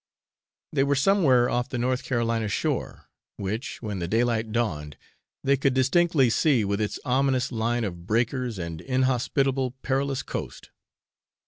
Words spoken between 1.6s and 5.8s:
the North Carolina shore, which, when the daylight dawned, they could